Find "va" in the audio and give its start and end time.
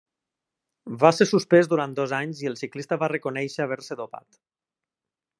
1.01-1.11, 3.03-3.09